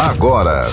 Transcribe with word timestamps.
agora. 0.00 0.68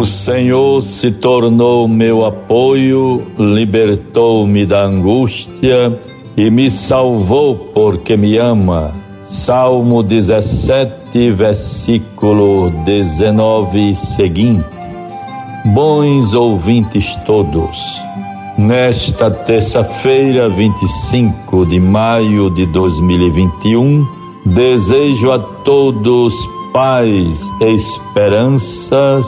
O 0.00 0.06
Senhor 0.06 0.82
se 0.82 1.10
tornou 1.10 1.86
meu 1.86 2.24
apoio, 2.24 3.22
libertou-me 3.38 4.64
da 4.64 4.86
angústia 4.86 6.00
e 6.34 6.50
me 6.50 6.70
salvou 6.70 7.54
porque 7.74 8.16
me 8.16 8.38
ama. 8.38 8.99
Salmo 9.30 10.02
17, 10.02 11.30
versículo 11.30 12.68
19 12.84 13.90
e 13.90 13.94
seguinte. 13.94 14.64
Bons 15.66 16.34
ouvintes 16.34 17.14
todos, 17.24 17.78
nesta 18.58 19.30
terça-feira, 19.30 20.48
25 20.48 21.64
de 21.66 21.78
maio 21.78 22.50
de 22.50 22.66
2021, 22.66 24.04
desejo 24.46 25.30
a 25.30 25.38
todos 25.38 26.34
paz, 26.72 27.40
esperanças 27.60 29.26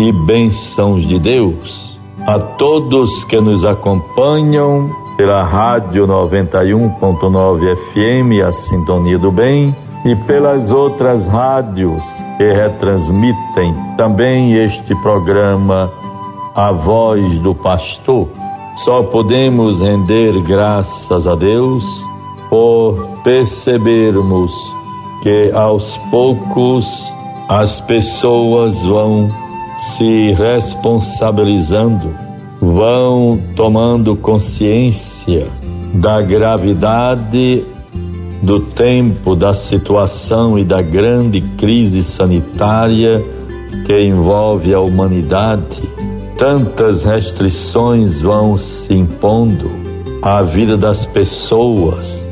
e 0.00 0.10
bênçãos 0.26 1.06
de 1.06 1.20
Deus. 1.20 1.96
A 2.26 2.40
todos 2.40 3.24
que 3.24 3.40
nos 3.40 3.64
acompanham 3.64 5.05
pela 5.16 5.42
Rádio 5.42 6.06
91.9 6.06 7.76
FM, 7.76 8.46
a 8.46 8.52
Sintonia 8.52 9.18
do 9.18 9.32
Bem, 9.32 9.74
e 10.04 10.14
pelas 10.14 10.70
outras 10.70 11.26
rádios 11.26 12.02
que 12.36 12.52
retransmitem 12.52 13.74
também 13.96 14.54
este 14.54 14.94
programa, 14.96 15.90
A 16.54 16.70
Voz 16.70 17.38
do 17.40 17.54
Pastor. 17.54 18.28
Só 18.76 19.02
podemos 19.02 19.80
render 19.80 20.40
graças 20.42 21.26
a 21.26 21.34
Deus 21.34 21.84
por 22.50 22.94
percebermos 23.24 24.52
que 25.22 25.50
aos 25.52 25.96
poucos 26.10 27.12
as 27.48 27.80
pessoas 27.80 28.82
vão 28.82 29.28
se 29.76 30.32
responsabilizando, 30.32 32.14
vão 32.72 33.38
tomando 33.54 34.16
consciência 34.16 35.46
da 35.94 36.20
gravidade 36.20 37.64
do 38.42 38.60
tempo, 38.60 39.36
da 39.36 39.54
situação 39.54 40.58
e 40.58 40.64
da 40.64 40.82
grande 40.82 41.40
crise 41.40 42.02
sanitária 42.02 43.24
que 43.84 44.02
envolve 44.02 44.74
a 44.74 44.80
humanidade. 44.80 45.82
Tantas 46.36 47.04
restrições 47.04 48.20
vão 48.20 48.58
se 48.58 48.92
impondo 48.92 49.70
à 50.22 50.42
vida 50.42 50.76
das 50.76 51.06
pessoas 51.06 52.28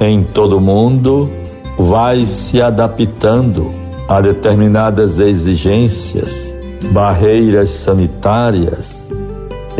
em 0.00 0.24
todo 0.24 0.58
o 0.58 0.60
mundo, 0.60 1.30
vai 1.78 2.26
se 2.26 2.60
adaptando 2.60 3.70
a 4.08 4.20
determinadas 4.20 5.18
exigências, 5.18 6.52
barreiras 6.90 7.70
sanitárias, 7.70 9.01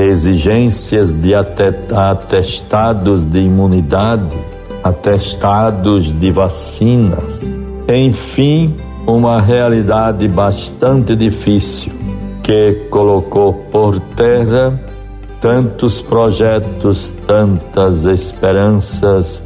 exigências 0.03 1.13
de 1.13 1.35
atestados 1.35 3.25
de 3.25 3.41
imunidade, 3.41 4.37
atestados 4.83 6.19
de 6.19 6.31
vacinas, 6.31 7.43
enfim, 7.89 8.77
uma 9.07 9.41
realidade 9.41 10.29
bastante 10.29 11.17
difícil 11.17 11.93
que 12.43 12.87
colocou 12.91 13.53
por 13.71 13.99
terra 14.01 14.79
tantos 15.41 16.01
projetos, 16.01 17.13
tantas 17.27 18.05
esperanças, 18.05 19.43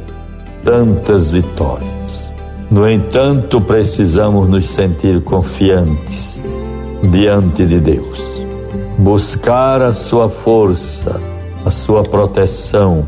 tantas 0.63 1.31
vitórias. 1.31 2.31
No 2.69 2.87
entanto, 2.87 3.59
precisamos 3.61 4.49
nos 4.49 4.69
sentir 4.69 5.23
confiantes 5.23 6.39
diante 7.01 7.65
de 7.65 7.79
Deus, 7.79 8.36
buscar 8.97 9.81
a 9.81 9.93
sua 9.93 10.27
força, 10.27 11.21
a 11.65 11.69
sua 11.69 12.03
proteção, 12.03 13.05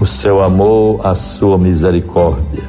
o 0.00 0.06
seu 0.06 0.42
amor, 0.42 1.00
a 1.04 1.14
sua 1.14 1.58
misericórdia. 1.58 2.62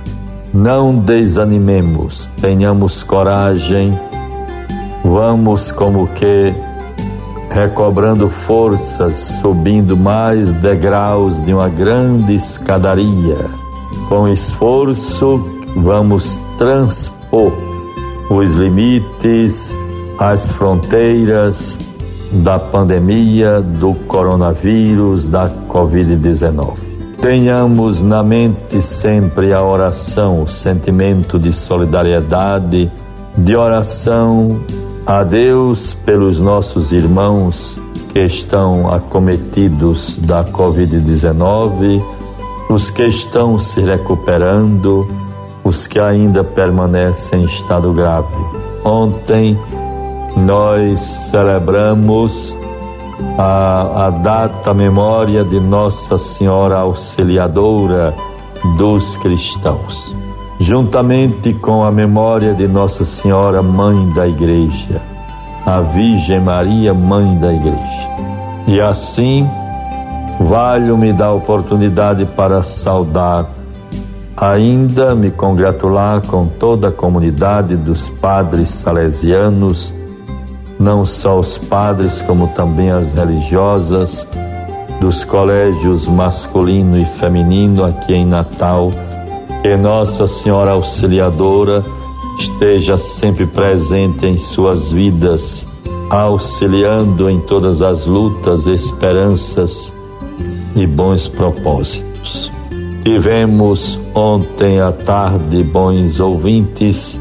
Não 0.54 0.98
desanimemos, 0.98 2.32
tenhamos 2.42 3.04
coragem, 3.04 3.98
vamos 5.04 5.72
como 5.72 6.08
que 6.08 6.54
recobrando 7.50 8.28
forças, 8.30 9.16
subindo 9.42 9.96
mais 9.96 10.52
degraus 10.52 11.40
de 11.42 11.54
uma 11.54 11.70
grande 11.70 12.36
escadaria. 12.36 13.38
Com 14.10 14.28
esforço, 14.28 15.44
vamos 15.76 16.40
transpor 16.58 17.52
os 18.30 18.56
limites, 18.56 19.78
as 20.18 20.52
fronteiras 20.52 21.78
da 22.44 22.60
pandemia, 22.60 23.62
do 23.62 23.94
coronavírus, 23.94 25.28
da 25.28 25.50
Covid-19. 25.70 26.74
Tenhamos 27.22 28.04
na 28.04 28.22
mente 28.22 28.82
sempre 28.82 29.54
a 29.54 29.64
oração, 29.64 30.44
o 30.44 30.48
sentimento 30.48 31.40
de 31.40 31.52
solidariedade, 31.52 32.92
de 33.38 33.56
oração 33.56 34.60
a 35.06 35.24
Deus 35.24 35.94
pelos 36.06 36.40
nossos 36.40 36.92
irmãos 36.92 37.80
que 38.10 38.20
estão 38.20 38.94
acometidos 38.94 40.20
da 40.20 40.44
Covid-19, 40.44 42.04
os 42.70 42.90
que 42.90 43.04
estão 43.04 43.58
se 43.58 43.82
recuperando, 43.82 45.08
os 45.64 45.88
que 45.88 46.00
ainda 46.00 46.44
permanecem 46.44 47.42
em 47.42 47.46
estado 47.46 47.92
grave. 47.94 48.36
Ontem 48.84 49.58
nós 50.36 51.00
celebramos 51.00 52.56
a, 53.38 54.08
a 54.08 54.10
data 54.10 54.72
a 54.72 54.74
memória 54.74 55.44
de 55.44 55.60
Nossa 55.60 56.18
Senhora 56.18 56.78
Auxiliadora 56.78 58.14
dos 58.78 59.16
cristãos, 59.18 60.16
juntamente 60.60 61.54
com 61.54 61.84
a 61.84 61.92
memória 61.92 62.54
de 62.54 62.68
Nossa 62.68 63.04
Senhora 63.04 63.62
Mãe 63.62 64.10
da 64.12 64.28
Igreja, 64.28 65.02
a 65.66 65.82
Virgem 65.82 66.42
Maria 66.42 66.94
Mãe 66.94 67.38
da 67.38 67.54
Igreja. 67.54 68.10
E 68.68 68.82
assim, 68.82 69.48
valho-me 70.40 71.14
da 71.14 71.32
oportunidade 71.32 72.26
para 72.26 72.64
saudar, 72.64 73.46
ainda 74.36 75.16
me 75.16 75.32
congratular 75.32 76.22
com 76.26 76.48
toda 76.48 76.90
a 76.90 76.92
comunidade 76.92 77.76
dos 77.78 78.10
padres 78.10 78.70
salesianos 78.70 79.94
não 80.86 81.04
só 81.04 81.40
os 81.40 81.58
padres, 81.58 82.22
como 82.22 82.50
também 82.50 82.92
as 82.92 83.12
religiosas 83.12 84.28
dos 85.02 85.24
colégios 85.24 86.08
masculino 86.08 86.96
e 86.96 87.06
feminino 87.06 87.84
aqui 87.84 88.14
em 88.14 88.24
Natal. 88.24 88.92
Que 89.64 89.76
Nossa 89.76 90.28
Senhora 90.28 90.74
Auxiliadora 90.74 91.84
esteja 92.38 93.00
sempre 93.00 93.48
presente 93.48 94.28
em 94.28 94.38
suas 94.38 94.92
vidas, 94.92 95.68
auxiliando 96.08 97.32
em 97.32 97.40
todas 97.40 97.82
as 97.82 98.06
lutas, 98.06 98.68
esperanças 98.68 99.92
e 100.76 100.86
bons 100.86 101.28
propósitos. 101.28 102.52
Tivemos 103.02 103.98
ontem 104.14 104.80
à 104.80 104.92
tarde, 104.92 105.64
bons 105.64 106.20
ouvintes, 106.20 107.20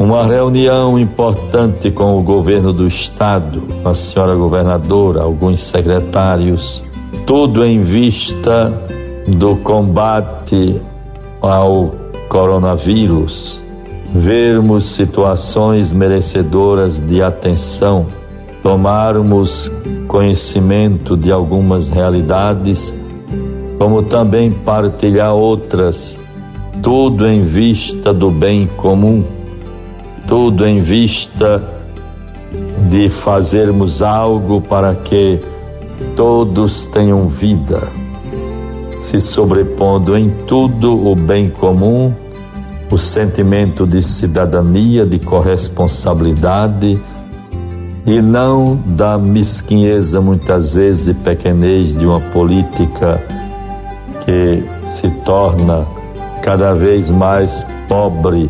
uma 0.00 0.24
reunião 0.26 0.98
importante 0.98 1.90
com 1.90 2.18
o 2.18 2.22
governo 2.22 2.72
do 2.72 2.86
estado, 2.86 3.62
a 3.84 3.92
senhora 3.92 4.34
governadora, 4.34 5.20
alguns 5.20 5.60
secretários, 5.60 6.82
tudo 7.26 7.62
em 7.62 7.82
vista 7.82 8.72
do 9.28 9.56
combate 9.56 10.80
ao 11.42 11.94
coronavírus, 12.30 13.60
vermos 14.14 14.86
situações 14.86 15.92
merecedoras 15.92 16.98
de 16.98 17.22
atenção, 17.22 18.06
tomarmos 18.62 19.70
conhecimento 20.08 21.14
de 21.14 21.30
algumas 21.30 21.90
realidades, 21.90 22.96
como 23.78 24.02
também 24.04 24.50
partilhar 24.50 25.34
outras, 25.34 26.18
tudo 26.82 27.26
em 27.26 27.42
vista 27.42 28.14
do 28.14 28.30
bem 28.30 28.66
comum 28.66 29.39
tudo 30.30 30.64
em 30.64 30.78
vista 30.78 31.60
de 32.88 33.08
fazermos 33.08 34.00
algo 34.00 34.60
para 34.60 34.94
que 34.94 35.40
todos 36.14 36.86
tenham 36.86 37.28
vida, 37.28 37.88
se 39.00 39.20
sobrepondo 39.20 40.16
em 40.16 40.30
tudo 40.46 41.08
o 41.08 41.16
bem 41.16 41.50
comum 41.50 42.14
o 42.92 42.96
sentimento 42.96 43.84
de 43.84 44.00
cidadania, 44.02 45.04
de 45.04 45.18
corresponsabilidade 45.18 47.00
e 48.06 48.22
não 48.22 48.76
da 48.86 49.18
mesquinheza, 49.18 50.20
muitas 50.20 50.74
vezes, 50.74 51.08
e 51.08 51.14
pequenez 51.14 51.96
de 51.96 52.06
uma 52.06 52.20
política 52.20 53.20
que 54.24 54.64
se 54.88 55.10
torna 55.24 55.86
cada 56.42 56.72
vez 56.72 57.10
mais 57.10 57.66
pobre 57.88 58.48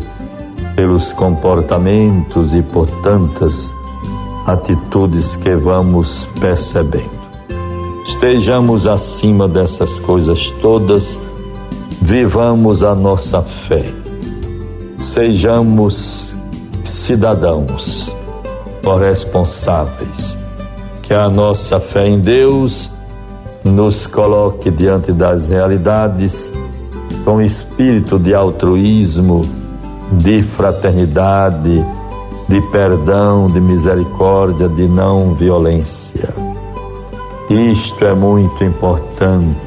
pelos 0.75 1.13
comportamentos 1.13 2.53
e 2.53 2.61
por 2.61 2.87
tantas 3.01 3.73
atitudes 4.45 5.35
que 5.35 5.55
vamos 5.55 6.27
percebendo. 6.39 7.21
Estejamos 8.05 8.87
acima 8.87 9.47
dessas 9.47 9.99
coisas 9.99 10.51
todas, 10.61 11.19
vivamos 12.01 12.83
a 12.83 12.95
nossa 12.95 13.41
fé, 13.41 13.93
sejamos 14.99 16.35
cidadãos 16.83 18.13
corresponsáveis, 18.83 20.37
que 21.03 21.13
a 21.13 21.29
nossa 21.29 21.79
fé 21.79 22.07
em 22.07 22.19
Deus 22.19 22.91
nos 23.63 24.07
coloque 24.07 24.71
diante 24.71 25.11
das 25.13 25.49
realidades 25.49 26.51
com 27.23 27.41
espírito 27.41 28.17
de 28.17 28.33
altruísmo, 28.33 29.45
de 30.11 30.41
fraternidade, 30.41 31.85
de 32.47 32.61
perdão, 32.69 33.49
de 33.49 33.61
misericórdia, 33.61 34.67
de 34.67 34.87
não 34.87 35.33
violência. 35.33 36.29
Isto 37.49 38.05
é 38.05 38.13
muito 38.13 38.63
importante. 38.63 39.57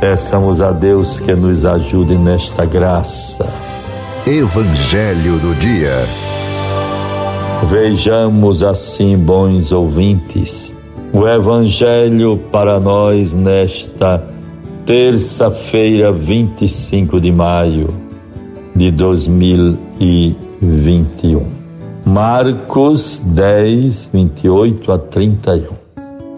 Peçamos 0.00 0.60
a 0.62 0.72
Deus 0.72 1.20
que 1.20 1.34
nos 1.34 1.64
ajude 1.64 2.16
nesta 2.16 2.64
graça. 2.64 3.46
Evangelho 4.26 5.38
do 5.38 5.54
Dia. 5.54 6.04
Vejamos 7.68 8.62
assim, 8.62 9.16
bons 9.16 9.70
ouvintes, 9.70 10.72
o 11.12 11.28
Evangelho 11.28 12.36
para 12.50 12.80
nós 12.80 13.34
nesta 13.34 14.26
terça-feira, 14.84 16.10
25 16.10 17.20
de 17.20 17.30
maio 17.30 18.11
de 18.74 18.90
2021. 18.90 21.46
Marcos 22.04 23.22
10, 23.24 24.10
28 24.12 24.92
a 24.92 24.98
31. 24.98 25.74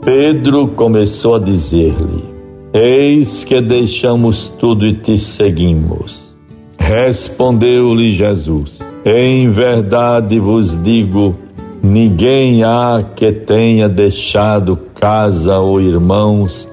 Pedro 0.04 0.68
começou 0.68 1.36
a 1.36 1.38
dizer-lhe: 1.38 2.24
Eis 2.72 3.44
que 3.44 3.60
deixamos 3.60 4.48
tudo 4.58 4.86
e 4.86 4.92
te 4.92 5.16
seguimos. 5.16 6.34
Respondeu-lhe 6.78 8.12
Jesus: 8.12 8.78
Em 9.04 9.50
verdade 9.50 10.38
vos 10.38 10.80
digo, 10.82 11.34
ninguém 11.82 12.62
há 12.62 13.02
que 13.16 13.32
tenha 13.32 13.88
deixado 13.88 14.76
casa 14.94 15.58
ou 15.58 15.80
irmãos, 15.80 16.68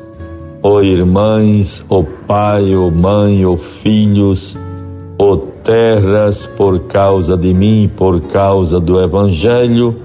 ou 0.61 0.83
irmãs, 0.83 1.85
ou 1.87 2.03
pai, 2.03 2.75
ou 2.75 2.91
mãe, 2.91 3.45
ou 3.45 3.55
filhos, 3.55 4.57
ou 5.21 5.37
terras 5.37 6.47
por 6.47 6.79
causa 6.87 7.37
de 7.37 7.53
mim, 7.53 7.87
por 7.95 8.19
causa 8.21 8.79
do 8.79 8.99
Evangelho, 8.99 9.95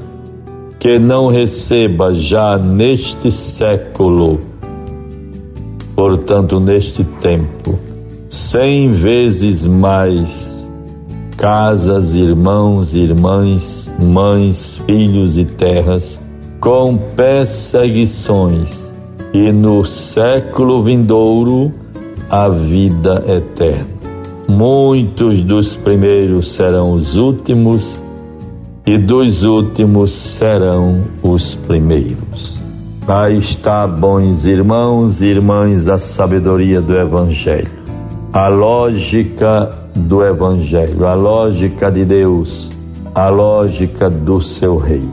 que 0.78 0.98
não 0.98 1.28
receba 1.28 2.12
já 2.12 2.58
neste 2.58 3.30
século, 3.30 4.38
portanto, 5.94 6.60
neste 6.60 7.02
tempo, 7.02 7.78
cem 8.28 8.92
vezes 8.92 9.64
mais 9.64 10.68
casas, 11.38 12.14
irmãos, 12.14 12.94
irmãs, 12.94 13.90
mães, 13.98 14.76
filhos 14.84 15.38
e 15.38 15.46
terras, 15.46 16.20
com 16.60 16.94
perseguições, 16.94 18.92
e 19.32 19.50
no 19.50 19.82
século 19.82 20.82
vindouro 20.82 21.72
a 22.28 22.50
vida 22.50 23.24
eterna. 23.26 23.95
Muitos 24.48 25.40
dos 25.40 25.74
primeiros 25.74 26.52
serão 26.52 26.92
os 26.92 27.16
últimos, 27.16 27.98
e 28.86 28.96
dos 28.96 29.42
últimos 29.42 30.12
serão 30.12 31.02
os 31.20 31.56
primeiros. 31.56 32.56
Aí 33.08 33.38
está, 33.38 33.88
bons 33.88 34.46
irmãos 34.46 35.20
e 35.20 35.26
irmãs, 35.26 35.88
a 35.88 35.98
sabedoria 35.98 36.80
do 36.80 36.96
Evangelho, 36.96 37.70
a 38.32 38.46
lógica 38.46 39.70
do 39.96 40.24
Evangelho, 40.24 41.06
a 41.06 41.14
lógica 41.14 41.90
de 41.90 42.04
Deus, 42.04 42.70
a 43.12 43.28
lógica 43.28 44.08
do 44.08 44.40
seu 44.40 44.76
Rei. 44.76 45.08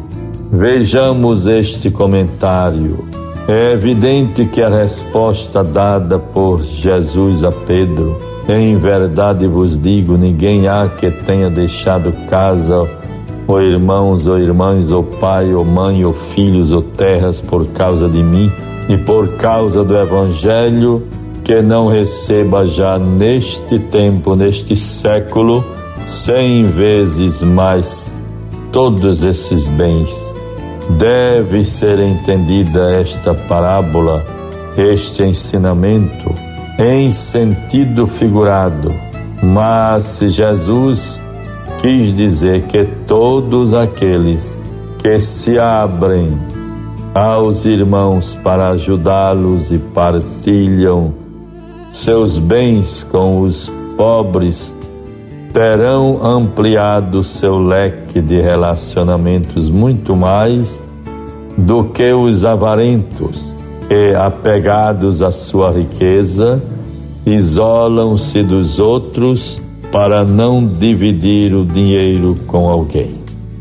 Vejamos 0.52 1.48
este 1.48 1.90
comentário. 1.90 3.04
É 3.48 3.74
evidente 3.74 4.46
que 4.46 4.62
a 4.62 4.70
resposta 4.70 5.64
dada 5.64 6.20
por 6.20 6.62
Jesus 6.62 7.44
a 7.44 7.52
Pedro 7.52 8.33
em 8.48 8.76
verdade 8.78 9.48
vos 9.48 9.80
digo: 9.80 10.18
ninguém 10.18 10.68
há 10.68 10.90
que 10.90 11.10
tenha 11.10 11.50
deixado 11.50 12.12
casa, 12.28 12.90
ou 13.48 13.62
irmãos, 13.62 14.28
ou 14.28 14.38
irmãs, 14.38 14.92
ou 14.92 15.04
pai, 15.04 15.54
ou 15.54 15.64
mãe, 15.64 16.04
ou 16.04 16.14
filhos, 16.14 16.72
ou 16.72 16.82
terras 16.82 17.40
por 17.40 17.66
causa 17.68 18.10
de 18.10 18.22
mim 18.22 18.52
e 18.90 18.98
por 18.98 19.34
causa 19.36 19.84
do 19.84 19.96
Evangelho, 19.96 21.04
que 21.44 21.62
não 21.62 21.88
receba 21.88 22.66
já 22.66 22.98
neste 22.98 23.80
tempo, 23.80 24.36
neste 24.36 24.76
século, 24.76 25.64
cem 26.06 26.66
vezes 26.68 27.42
mais 27.42 28.16
todos 28.72 29.24
esses 29.24 29.68
bens. 29.70 30.34
Deve 30.98 31.64
ser 31.64 31.98
entendida 32.00 33.00
esta 33.00 33.34
parábola, 33.34 34.26
este 34.78 35.24
ensinamento 35.24 36.53
em 36.84 37.10
sentido 37.12 38.06
figurado, 38.06 38.94
mas 39.42 40.20
Jesus 40.20 41.22
quis 41.82 42.14
dizer 42.14 42.64
que 42.64 42.84
todos 43.08 43.74
aqueles 43.74 44.58
que 45.00 45.18
se 45.18 45.58
abrem 45.58 46.38
aos 47.14 47.64
irmãos 47.64 48.36
para 48.44 48.70
ajudá-los 48.70 49.72
e 49.72 49.78
partilham 49.78 51.14
seus 51.90 52.38
bens 52.38 53.04
com 53.04 53.40
os 53.42 53.72
pobres 53.96 54.76
terão 55.54 56.26
ampliado 56.26 57.24
seu 57.24 57.60
leque 57.60 58.20
de 58.20 58.42
relacionamentos 58.42 59.70
muito 59.70 60.16
mais 60.16 60.82
do 61.58 61.86
que 61.86 62.12
os 62.12 62.44
avarentos 62.44 63.54
que, 63.88 64.16
apegados 64.16 65.22
à 65.22 65.32
sua 65.32 65.72
riqueza, 65.72 66.62
isolam-se 67.26 68.44
dos 68.44 68.80
outros 68.80 69.62
para 69.92 70.26
não 70.26 70.66
dividir 70.66 71.54
o 71.54 71.66
dinheiro 71.66 72.36
com 72.48 72.70
alguém. 72.70 73.16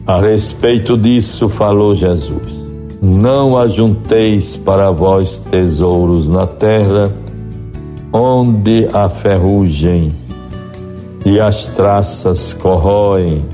A 0.06 0.20
respeito 0.20 0.96
disso 0.96 1.48
falou 1.48 1.94
Jesus: 1.94 2.60
Não 3.00 3.56
ajunteis 3.56 4.56
para 4.56 4.90
vós 4.90 5.38
tesouros 5.38 6.28
na 6.30 6.46
terra, 6.46 7.12
onde 8.12 8.88
a 8.92 9.08
ferrugem 9.08 10.12
e 11.24 11.38
as 11.38 11.66
traças 11.66 12.52
corroem, 12.52 13.44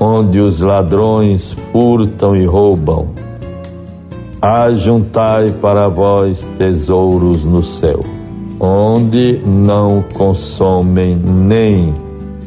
onde 0.00 0.40
os 0.40 0.60
ladrões 0.60 1.56
furtam 1.72 2.36
e 2.36 2.44
roubam 2.44 3.08
ajuntai 4.44 5.50
para 5.52 5.88
vós 5.88 6.46
tesouros 6.58 7.46
no 7.46 7.62
céu, 7.62 8.00
onde 8.60 9.40
não 9.44 10.04
consomem 10.14 11.16
nem 11.16 11.94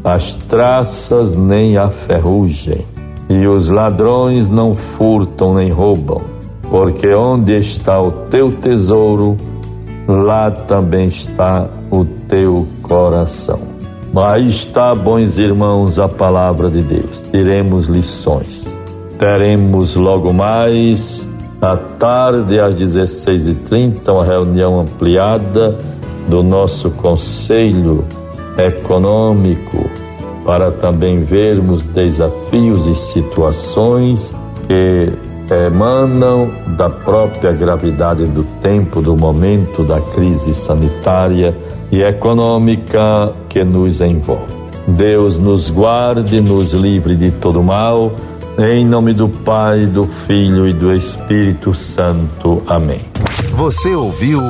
as 0.03 0.35
traças 0.35 1.35
nem 1.35 1.77
a 1.77 1.89
ferrugem, 1.89 2.85
e 3.29 3.45
os 3.45 3.69
ladrões 3.69 4.49
não 4.49 4.73
furtam 4.73 5.55
nem 5.55 5.69
roubam, 5.69 6.21
porque 6.69 7.13
onde 7.13 7.57
está 7.57 8.01
o 8.01 8.11
teu 8.11 8.49
tesouro, 8.51 9.35
lá 10.07 10.49
também 10.49 11.07
está 11.07 11.67
o 11.91 12.05
teu 12.05 12.65
coração. 12.81 13.59
Aí 14.15 14.47
está, 14.47 14.95
bons 14.95 15.37
irmãos, 15.37 15.99
a 15.99 16.07
palavra 16.07 16.71
de 16.71 16.81
Deus. 16.81 17.21
Teremos 17.23 17.85
lições. 17.85 18.65
Teremos 19.19 19.95
logo 19.95 20.31
mais 20.31 21.29
à 21.61 21.75
tarde, 21.75 22.59
às 22.59 22.73
16h30, 22.75 24.09
uma 24.09 24.23
reunião 24.23 24.79
ampliada 24.79 25.77
do 26.27 26.43
nosso 26.43 26.89
Conselho 26.91 28.05
Econômico 28.57 29.89
para 30.43 30.71
também 30.71 31.23
vermos 31.23 31.85
desafios 31.85 32.87
e 32.87 32.95
situações 32.95 34.33
que 34.65 35.11
emanam 35.53 36.49
da 36.77 36.89
própria 36.89 37.51
gravidade 37.51 38.25
do 38.25 38.43
tempo, 38.61 39.01
do 39.01 39.15
momento 39.15 39.83
da 39.83 39.99
crise 39.99 40.53
sanitária 40.53 41.55
e 41.91 42.01
econômica 42.01 43.33
que 43.49 43.63
nos 43.63 44.01
envolve. 44.01 44.53
Deus 44.87 45.37
nos 45.37 45.69
guarde, 45.69 46.39
nos 46.39 46.71
livre 46.73 47.15
de 47.15 47.31
todo 47.31 47.61
mal. 47.61 48.13
Em 48.57 48.85
nome 48.85 49.13
do 49.13 49.27
Pai, 49.27 49.85
do 49.85 50.03
Filho 50.25 50.67
e 50.67 50.73
do 50.73 50.91
Espírito 50.91 51.73
Santo. 51.73 52.63
Amém. 52.65 53.01
Você 53.51 53.93
ouviu 53.93 54.41